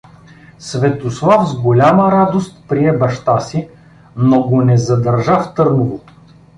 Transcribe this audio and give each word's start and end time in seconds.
Светослав 0.59 1.47
с 1.49 1.55
голяма 1.55 2.11
радост 2.11 2.63
прие 2.69 2.97
баща 2.97 3.39
си, 3.39 3.67
но 4.15 4.43
го 4.43 4.61
не 4.61 4.77
задържа 4.77 5.39
в 5.39 5.53
Търново. 5.53 6.01